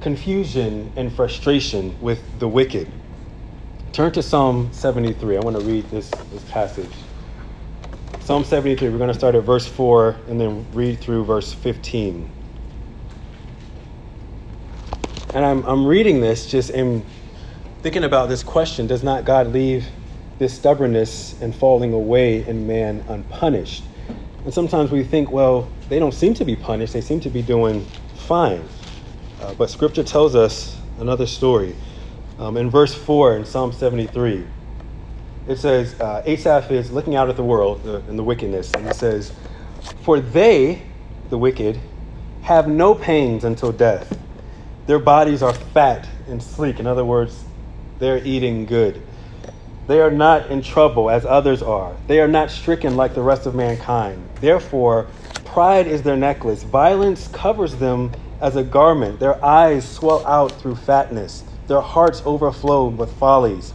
[0.00, 2.88] confusion and frustration with the wicked.
[3.92, 5.36] Turn to Psalm 73.
[5.36, 7.05] I want to read this, this passage.
[8.26, 12.28] Psalm 73, we're going to start at verse 4 and then read through verse 15.
[15.32, 17.04] And I'm, I'm reading this just in
[17.82, 19.86] thinking about this question Does not God leave
[20.40, 23.84] this stubbornness and falling away in man unpunished?
[24.42, 27.42] And sometimes we think, well, they don't seem to be punished, they seem to be
[27.42, 27.86] doing
[28.16, 28.64] fine.
[29.40, 31.76] Uh, but scripture tells us another story.
[32.40, 34.48] Um, in verse 4 in Psalm 73,
[35.46, 38.86] it says, uh, Asaph is looking out at the world uh, and the wickedness, and
[38.86, 39.32] he says,
[40.00, 40.82] For they,
[41.30, 41.80] the wicked,
[42.42, 44.18] have no pains until death.
[44.86, 46.78] Their bodies are fat and sleek.
[46.78, 47.44] In other words,
[47.98, 49.02] they're eating good.
[49.86, 51.96] They are not in trouble as others are.
[52.08, 54.28] They are not stricken like the rest of mankind.
[54.40, 55.08] Therefore,
[55.44, 56.64] pride is their necklace.
[56.64, 59.20] Violence covers them as a garment.
[59.20, 61.44] Their eyes swell out through fatness.
[61.68, 63.74] Their hearts overflow with follies.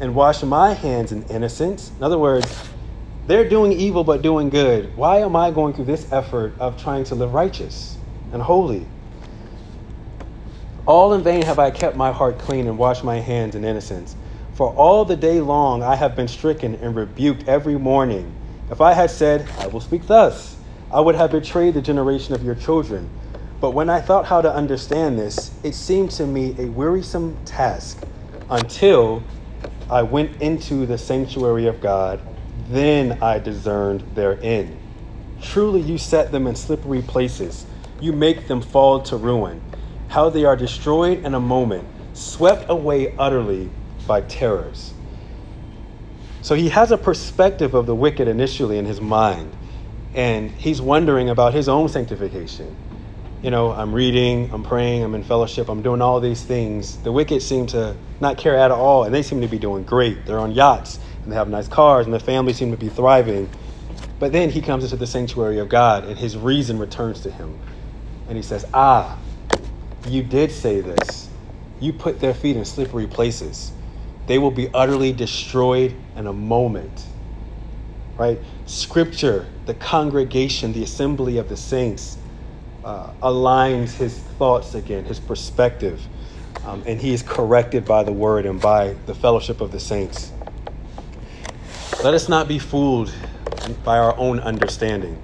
[0.00, 1.92] and wash my hands in innocence.
[1.98, 2.68] In other words,
[3.26, 4.92] they're doing evil but doing good.
[4.96, 7.98] Why am I going through this effort of trying to live righteous
[8.32, 8.88] and holy?
[10.86, 14.16] All in vain have I kept my heart clean and washed my hands in innocence.
[14.52, 18.34] For all the day long I have been stricken and rebuked every morning.
[18.70, 20.58] If I had said, I will speak thus,
[20.90, 23.10] I would have betrayed the generation of your children.
[23.60, 28.04] But when I thought how to understand this, it seemed to me a wearisome task
[28.50, 29.24] until
[29.94, 32.20] I went into the sanctuary of God.
[32.68, 34.76] Then I discerned their end.
[35.40, 37.64] Truly, you set them in slippery places.
[38.00, 39.62] You make them fall to ruin.
[40.08, 43.70] How they are destroyed in a moment, swept away utterly
[44.04, 44.94] by terrors.
[46.42, 49.52] So he has a perspective of the wicked initially in his mind,
[50.12, 52.76] and he's wondering about his own sanctification.
[53.44, 56.96] You know, I'm reading, I'm praying, I'm in fellowship, I'm doing all these things.
[56.96, 60.24] The wicked seem to not care at all, and they seem to be doing great.
[60.24, 63.50] They're on yachts, and they have nice cars, and their families seem to be thriving.
[64.18, 67.58] But then he comes into the sanctuary of God, and his reason returns to him.
[68.28, 69.18] And he says, Ah,
[70.08, 71.28] you did say this.
[71.80, 73.74] You put their feet in slippery places.
[74.26, 77.08] They will be utterly destroyed in a moment.
[78.16, 78.40] Right?
[78.64, 82.23] Scripture, the congregation, the assembly of the saints,
[82.84, 86.06] uh, aligns his thoughts again, his perspective,
[86.64, 90.32] um, and he is corrected by the word and by the fellowship of the saints.
[92.02, 93.12] Let us not be fooled
[93.82, 95.18] by our own understanding.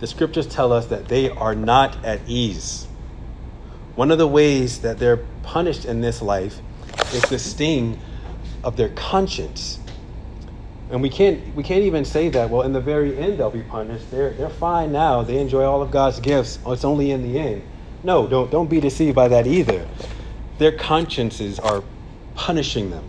[0.00, 2.86] The scriptures tell us that they are not at ease.
[3.94, 6.60] One of the ways that they're punished in this life
[7.14, 7.98] is the sting
[8.62, 9.78] of their conscience.
[10.90, 13.62] And we can't we can't even say that, well, in the very end they'll be
[13.62, 14.10] punished.
[14.10, 15.22] They're they're fine now.
[15.22, 16.60] They enjoy all of God's gifts.
[16.64, 17.64] Oh, it's only in the end.
[18.04, 19.88] No, don't don't be deceived by that either.
[20.58, 21.84] Their consciences are
[22.34, 23.04] punishing them.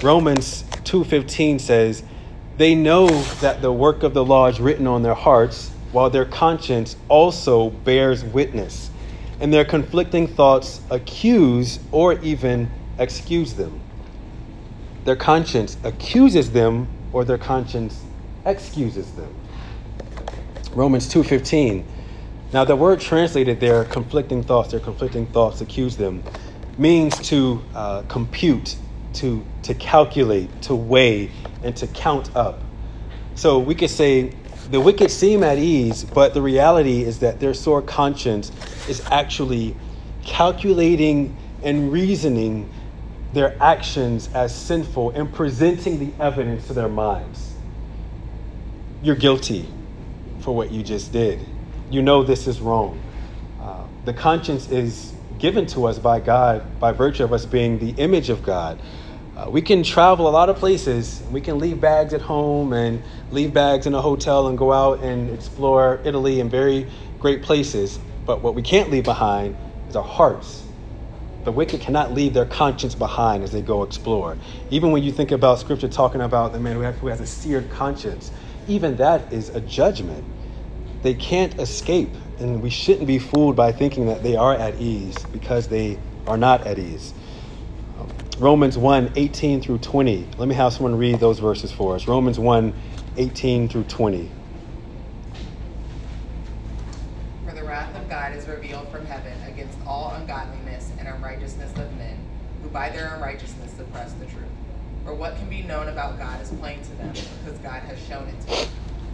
[0.00, 2.04] Romans 2:15 says,
[2.56, 6.24] "They know that the work of the law is written on their hearts, while their
[6.24, 8.90] conscience also bears witness,
[9.40, 13.85] and their conflicting thoughts accuse or even excuse them."
[15.06, 18.04] Their conscience accuses them or their conscience
[18.44, 19.32] excuses them.
[20.74, 21.84] Romans 2:15.
[22.52, 26.24] Now the word translated there conflicting thoughts, their conflicting thoughts accuse them
[26.76, 28.76] means to uh, compute,
[29.14, 31.30] to to calculate, to weigh
[31.62, 32.64] and to count up.
[33.36, 34.32] So we could say
[34.70, 38.50] the wicked seem at ease, but the reality is that their sore conscience
[38.88, 39.76] is actually
[40.24, 42.68] calculating and reasoning
[43.36, 47.54] their actions as sinful and presenting the evidence to their minds.
[49.02, 49.68] You're guilty
[50.40, 51.46] for what you just did.
[51.90, 52.98] You know this is wrong.
[53.60, 57.90] Uh, the conscience is given to us by God by virtue of us being the
[57.90, 58.80] image of God.
[59.36, 61.22] Uh, we can travel a lot of places.
[61.30, 65.02] We can leave bags at home and leave bags in a hotel and go out
[65.02, 66.88] and explore Italy and very
[67.20, 67.98] great places.
[68.24, 69.56] But what we can't leave behind
[69.90, 70.65] is our hearts.
[71.46, 74.36] The wicked cannot leave their conscience behind as they go explore.
[74.68, 78.32] Even when you think about scripture talking about the man who has a seared conscience,
[78.66, 80.26] even that is a judgment.
[81.02, 85.24] They can't escape, and we shouldn't be fooled by thinking that they are at ease
[85.32, 87.14] because they are not at ease.
[88.38, 90.30] Romans 1 18 through 20.
[90.38, 92.08] Let me have someone read those verses for us.
[92.08, 92.74] Romans 1
[93.16, 94.32] 18 through 20.
[97.46, 101.96] For the wrath of God is revealed from heaven against all ungodliness and unrighteousness of
[101.96, 102.26] men,
[102.62, 104.44] who by their unrighteousness suppress the truth.
[105.02, 107.10] For what can be known about God is plain to them,
[107.42, 108.68] because God has shown it to them.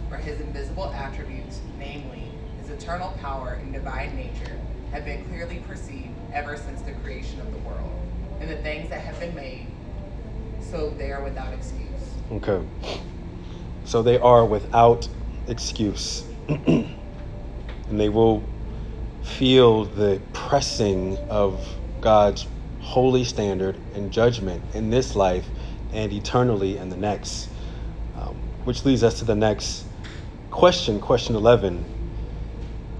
[0.09, 4.59] For his invisible attributes, namely his eternal power and divine nature,
[4.91, 7.89] have been clearly perceived ever since the creation of the world
[8.41, 9.67] and the things that have been made,
[10.59, 12.15] so they are without excuse.
[12.33, 12.67] Okay.
[13.85, 15.07] So they are without
[15.47, 16.25] excuse.
[16.49, 16.91] and
[17.87, 18.43] they will
[19.21, 21.65] feel the pressing of
[22.01, 22.45] God's
[22.83, 25.49] holy standard and judgment in this life
[25.93, 27.49] and eternally in the next.
[28.15, 29.85] Um, which leads us to the next
[30.51, 31.85] question, question 11.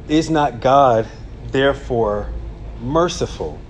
[0.07, 1.07] Is not God
[1.51, 2.31] therefore
[2.79, 3.61] merciful?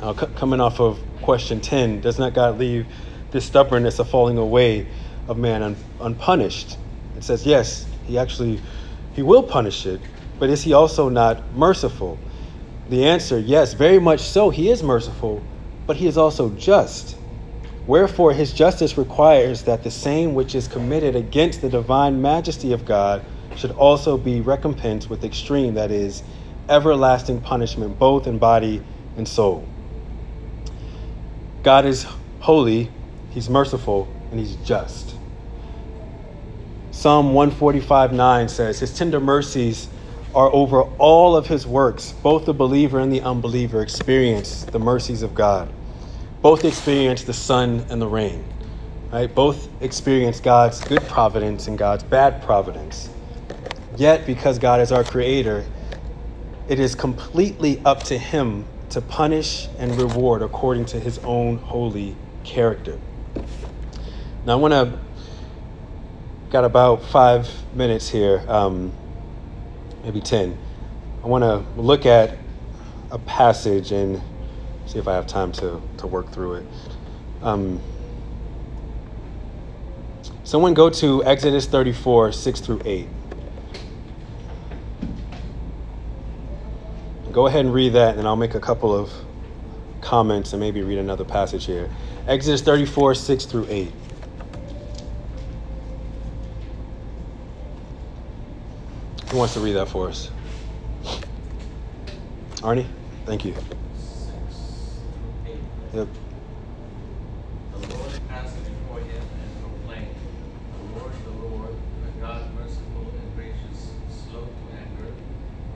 [0.00, 2.86] Uh, c- coming off of question 10, does not God leave
[3.30, 4.88] this stubbornness of falling away
[5.28, 6.78] of man un- unpunished?
[7.16, 8.60] It says, yes, he actually,
[9.12, 10.00] he will punish it,
[10.38, 12.18] but is he also not merciful?
[12.92, 14.50] The answer, yes, very much so.
[14.50, 15.42] He is merciful,
[15.86, 17.16] but he is also just.
[17.86, 22.84] Wherefore, his justice requires that the same which is committed against the divine majesty of
[22.84, 23.24] God
[23.56, 26.22] should also be recompensed with extreme, that is,
[26.68, 28.82] everlasting punishment, both in body
[29.16, 29.66] and soul.
[31.62, 32.06] God is
[32.40, 32.90] holy,
[33.30, 35.14] He's merciful, and He's just.
[36.90, 39.88] Psalm 145 9 says, His tender mercies
[40.34, 42.12] are over all of His works.
[42.12, 45.72] Both the believer and the unbeliever experience the mercies of God.
[46.42, 48.46] Both experience the sun and the rain.
[49.12, 49.32] Right?
[49.32, 53.10] Both experience God's good providence and God's bad providence.
[53.96, 55.66] Yet, because God is our creator,
[56.66, 62.14] it is completely up to Him to punish and reward according to his own holy
[62.44, 63.00] character.
[64.44, 65.00] Now, I want to,
[66.50, 68.92] got about five minutes here, um,
[70.02, 70.56] maybe 10.
[71.22, 72.36] I want to look at
[73.10, 74.20] a passage and
[74.86, 76.66] see if I have time to, to work through it.
[77.42, 77.80] Um,
[80.44, 83.08] someone go to Exodus 34, 6 through 8.
[87.32, 89.10] Go ahead and read that, and I'll make a couple of
[90.02, 91.88] comments and maybe read another passage here.
[92.26, 93.92] Exodus 34, 6 through 8.
[99.32, 100.30] Who wants to read that for us?
[102.60, 102.84] Arnie?
[103.24, 103.54] Thank you.
[105.94, 106.06] Yep.
[107.72, 110.16] The Lord passed before him and proclaimed,
[110.76, 113.92] The Lord, the Lord, a God merciful and gracious,
[114.28, 115.10] slow to anger,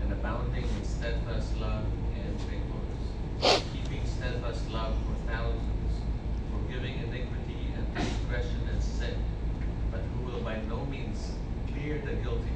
[0.02, 5.92] and abounding in steadfast love and faithfulness, keeping steadfast love for thousands,
[6.52, 9.16] forgiving iniquity and transgression and sin,
[9.90, 11.32] but who will by no means
[11.72, 12.52] clear the guilty,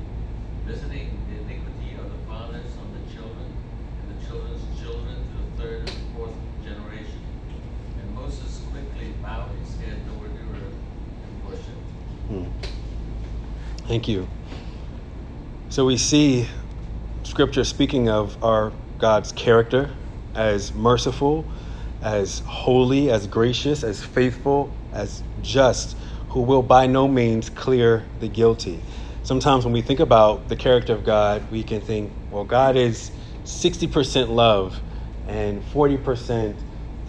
[0.67, 3.47] visiting the iniquity of the fathers on the children,
[4.01, 7.21] and the children's children to the third and fourth generation.
[8.01, 10.75] And Moses quickly bowed his head toward the earth
[11.25, 11.91] and worshipped.
[12.29, 12.45] Hmm.
[13.89, 14.29] Thank you.
[15.71, 16.49] So we see
[17.23, 19.93] scripture speaking of our God's character
[20.35, 21.49] as merciful,
[22.03, 25.97] as holy, as gracious, as faithful, as just,
[26.31, 28.83] who will by no means clear the guilty.
[29.23, 33.13] Sometimes when we think about the character of God, we can think, well, God is
[33.45, 34.81] 60% love
[35.29, 36.57] and 40%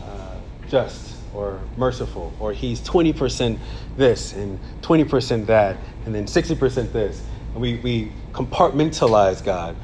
[0.04, 0.36] uh,
[0.70, 3.58] just or merciful, or he's 20%
[3.98, 7.28] this and 20% that, and then 60% this.
[7.54, 9.76] And we, we compartmentalize God.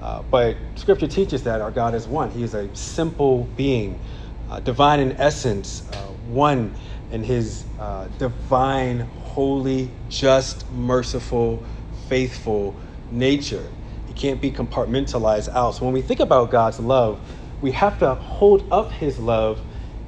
[0.00, 2.30] Uh, but scripture teaches that our God is one.
[2.30, 4.00] He is a simple being,
[4.48, 5.96] uh, divine in essence, uh,
[6.26, 6.74] one
[7.10, 11.64] in his uh, divine, holy, just, merciful,
[12.08, 12.76] faithful
[13.10, 13.70] nature.
[14.06, 15.72] He can't be compartmentalized out.
[15.76, 17.20] So when we think about God's love,
[17.60, 19.62] we have to hold up his love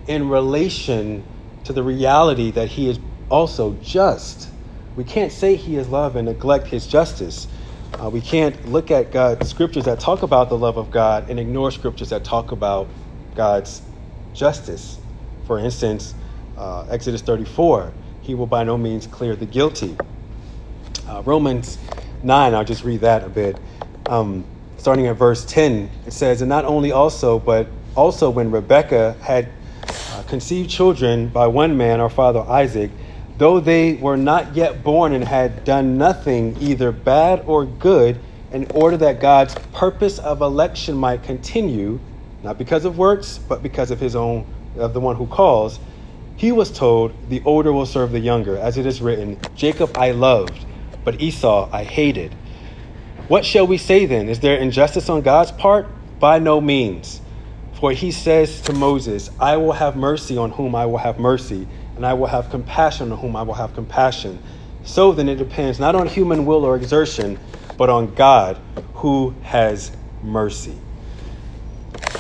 [0.07, 1.25] in relation
[1.65, 4.51] to the reality that he is also just.
[4.95, 7.49] We can't say he is love and neglect his justice.
[7.99, 11.41] Uh, we can't look at God scriptures that talk about the love of God and
[11.41, 12.91] ignore scriptures that talk about
[13.35, 13.83] God's
[14.35, 15.01] justice.
[15.45, 16.15] For instance,
[16.59, 19.97] uh, Exodus 34, he will by no means clear the guilty.
[21.09, 21.79] Uh, Romans
[22.23, 23.57] 9, I'll just read that a bit.
[24.09, 24.45] Um,
[24.77, 29.49] starting at verse 10, it says, And not only also, but also when Rebekah had
[30.13, 32.91] uh, conceived children by one man, our father Isaac,
[33.39, 38.21] though they were not yet born and had done nothing, either bad or good,
[38.51, 42.01] in order that God's purpose of election might continue,
[42.43, 45.81] not because of works, but because of his own, of the one who calls,
[46.37, 50.13] he was told, The older will serve the younger, as it is written, Jacob I
[50.13, 50.65] loved,
[51.05, 52.35] but Esau I hated.
[53.29, 54.29] What shall we say then?
[54.29, 55.93] Is there injustice on God's part?
[56.21, 57.23] By no means.
[57.73, 61.69] For he says to Moses, I will have mercy on whom I will have mercy
[61.97, 64.39] and I will have compassion on whom I will have compassion.
[64.85, 67.39] So then it depends not on human will or exertion,
[67.77, 68.61] but on God
[68.95, 69.93] who has
[70.23, 70.79] mercy.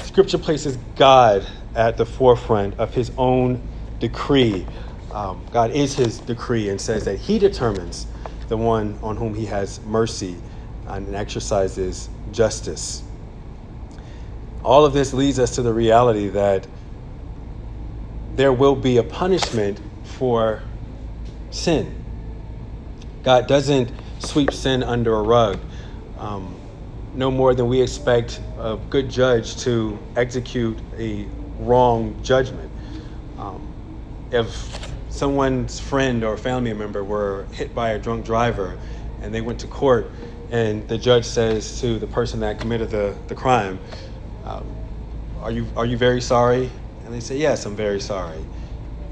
[0.03, 3.62] Scripture places God at the forefront of his own
[4.01, 4.66] decree.
[5.12, 8.07] Um, God is his decree and says that he determines
[8.49, 10.39] the one on whom he has mercy
[10.87, 13.03] and exercises justice.
[14.62, 16.66] All of this leads us to the reality that
[18.37, 20.62] there will be a punishment for
[21.51, 21.95] sin.
[23.22, 25.59] God doesn't sweep sin under a rug.
[26.18, 26.55] Um,
[27.14, 31.26] no more than we expect a good judge to execute a
[31.59, 32.70] wrong judgment.
[33.39, 33.72] Um,
[34.30, 38.78] if someone's friend or family member were hit by a drunk driver
[39.22, 40.12] and they went to court
[40.51, 43.80] and the judge says to the person that committed the, the crime,
[44.45, 44.66] um,
[45.41, 46.70] are, you, are you very sorry?
[47.07, 48.45] And they say, Yes, I'm very sorry.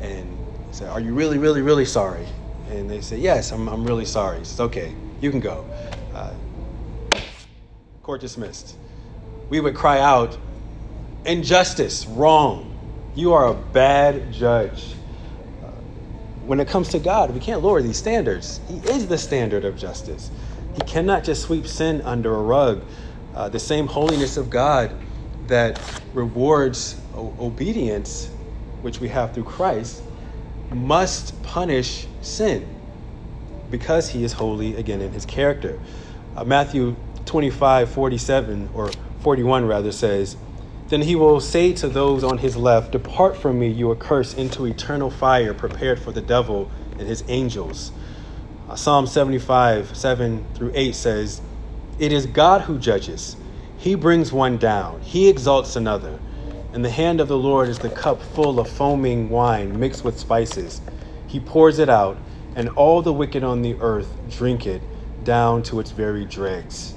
[0.00, 0.36] And
[0.66, 2.26] he said, Are you really, really, really sorry?
[2.68, 4.44] And they say, Yes, I'm, I'm really sorry.
[4.44, 5.64] Says, Okay, you can go.
[6.12, 6.32] Uh,
[8.02, 8.76] court dismissed.
[9.48, 10.36] We would cry out,
[11.24, 12.74] Injustice, wrong.
[13.14, 14.96] You are a bad judge.
[15.62, 15.68] Uh,
[16.44, 18.60] when it comes to God, we can't lower these standards.
[18.66, 20.32] He is the standard of justice.
[20.74, 22.84] He cannot just sweep sin under a rug.
[23.32, 24.96] Uh, the same holiness of God
[25.46, 25.80] that
[26.12, 28.30] rewards obedience,
[28.82, 30.02] which we have through Christ,
[30.70, 32.68] must punish sin
[33.70, 35.80] because he is holy again in his character.
[36.36, 36.96] Uh, Matthew
[37.26, 38.90] 25, 47, or
[39.20, 40.36] 41 rather, says,
[40.88, 44.66] Then he will say to those on his left, Depart from me, you accursed, into
[44.66, 47.92] eternal fire prepared for the devil and his angels.
[48.68, 51.40] Uh, Psalm 75, 7 through 8 says,
[51.98, 53.36] It is God who judges.
[53.76, 56.20] He brings one down, he exalts another.
[56.74, 60.18] In the hand of the Lord is the cup full of foaming wine mixed with
[60.18, 60.80] spices.
[61.24, 62.18] He pours it out,
[62.56, 64.82] and all the wicked on the earth drink it
[65.22, 66.94] down to its very dregs.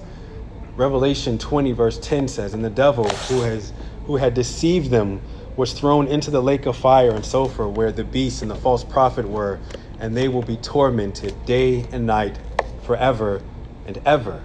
[0.75, 3.71] Revelation 20, verse 10 says, And the devil who, has,
[4.07, 5.21] who had deceived them
[5.55, 8.84] was thrown into the lake of fire and sulfur, where the beast and the false
[8.84, 9.59] prophet were,
[9.99, 12.39] and they will be tormented day and night
[12.82, 13.43] forever
[13.86, 14.41] and ever.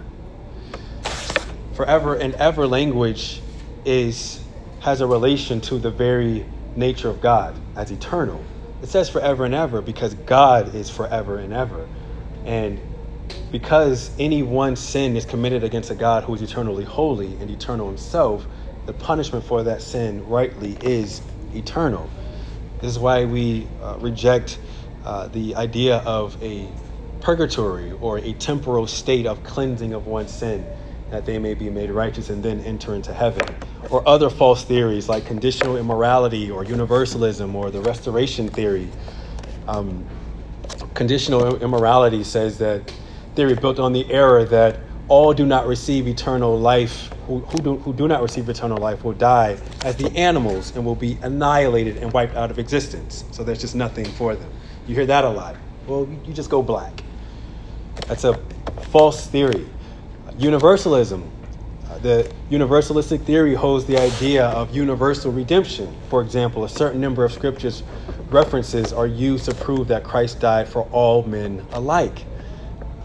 [1.73, 3.41] Forever and ever language
[3.87, 4.42] is
[4.83, 8.45] has a relation to the very nature of God as eternal.
[8.83, 11.89] It says forever and ever because God is forever and ever.
[12.45, 12.81] And
[13.53, 17.87] because any one sin is committed against a God who is eternally holy and eternal
[17.87, 18.49] himself,
[18.87, 21.23] the punishment for that sin rightly is
[21.55, 22.11] eternal.
[22.81, 24.59] This is why we uh, reject
[25.05, 26.69] uh, the idea of a
[27.21, 30.67] purgatory or a temporal state of cleansing of one's sin
[31.11, 33.47] that they may be made righteous and then enter into heaven.
[33.91, 38.91] Or other false theories like conditional immortality or universalism or the restoration theory.
[39.69, 40.07] Um,
[40.95, 42.93] conditional immortality says that
[43.35, 47.77] theory built on the error that all do not receive eternal life, who, who, do,
[47.79, 51.99] who do not receive eternal life will die as the animals and will be annihilated
[51.99, 53.25] and wiped out of existence.
[53.31, 54.51] So there's just nothing for them.
[54.87, 55.57] You hear that a lot.
[55.87, 57.03] Well, you just go black.
[58.07, 58.35] That's a
[58.91, 59.67] false theory.
[60.39, 61.32] Universalism.
[61.99, 65.95] The universalistic theory holds the idea of universal redemption.
[66.09, 67.83] For example, a certain number of scriptures
[68.31, 72.25] references are used to prove that Christ died for all men alike.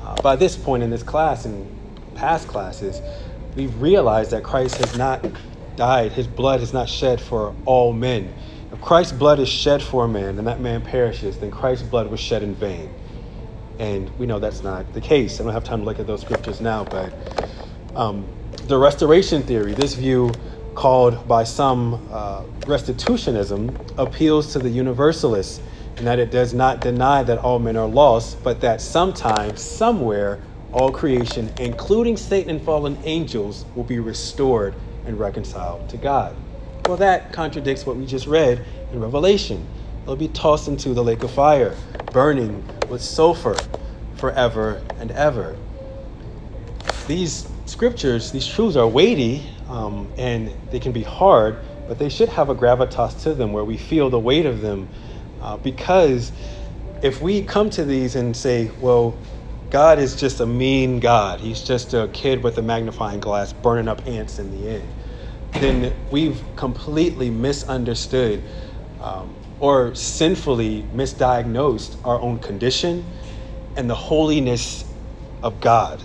[0.02, 1.70] Uh, by this point in this class and
[2.16, 3.02] past classes,
[3.56, 5.22] we've realized that Christ has not
[5.76, 8.34] died, his blood has not shed for all men.
[8.72, 12.10] If Christ's blood is shed for a man and that man perishes, then Christ's blood
[12.10, 12.90] was shed in vain.
[13.80, 15.40] And we know that's not the case.
[15.40, 17.14] I don't have time to look at those scriptures now, but
[17.96, 18.28] um,
[18.68, 20.36] the restoration theory, this view
[20.76, 25.62] called by some uh, restitutionism, appeals to the universalists
[25.98, 30.44] in that it does not deny that all men are lost, but that sometime, somewhere,
[30.74, 36.36] all creation, including Satan and fallen angels, will be restored and reconciled to God.
[36.86, 39.68] Well, that contradicts what we just read in Revelation.
[40.06, 41.76] They'll be tossed into the lake of fire,
[42.12, 43.56] burning with sulfur
[44.16, 45.58] forever and ever.
[47.08, 52.30] These scriptures, these truths are weighty um, and they can be hard, but they should
[52.30, 54.90] have a gravitas to them where we feel the weight of them.
[55.42, 56.34] Uh, because
[57.02, 59.22] if we come to these and say, well,
[59.70, 63.88] God is just a mean God, he's just a kid with a magnifying glass burning
[63.88, 64.96] up ants in the end,
[65.60, 68.44] then we've completely misunderstood
[69.00, 73.06] um, or sinfully misdiagnosed our own condition
[73.76, 74.94] and the holiness
[75.44, 76.04] of God.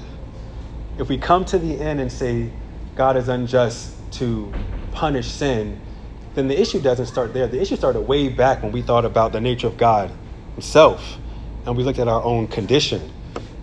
[0.99, 2.53] If we come to the end and say
[2.95, 4.55] God is unjust to
[4.93, 5.81] punish sin,
[6.35, 7.49] then the issue doesn't start there.
[7.49, 10.15] The issue started way back when we thought about the nature of God
[10.55, 11.21] Himself
[11.67, 13.13] and we looked at our own condition.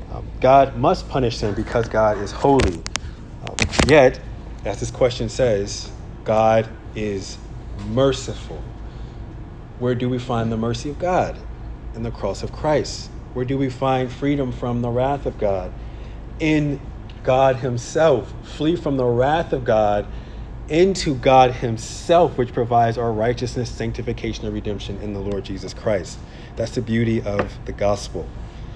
[0.09, 2.83] Um, God must punish sin because God is holy.
[3.41, 3.55] Um,
[3.87, 4.21] yet,
[4.65, 5.93] as this question says,
[6.25, 7.39] God is
[7.77, 8.63] merciful.
[9.77, 11.39] Where do we find the mercy of God?
[11.95, 13.11] In the cross of Christ.
[13.33, 15.73] Where do we find freedom from the wrath of God?
[16.39, 16.88] In
[17.23, 18.33] God Himself.
[18.43, 20.07] Flee from the wrath of God
[20.67, 26.19] into God Himself, which provides our righteousness, sanctification, and redemption in the Lord Jesus Christ.
[26.55, 28.27] That's the beauty of the gospel.